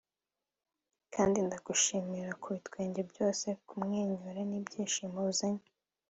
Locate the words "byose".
3.11-3.47